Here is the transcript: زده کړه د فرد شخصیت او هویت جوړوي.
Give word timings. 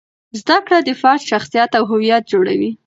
زده 0.39 0.57
کړه 0.65 0.77
د 0.83 0.89
فرد 1.01 1.21
شخصیت 1.31 1.71
او 1.77 1.83
هویت 1.91 2.23
جوړوي. 2.31 2.71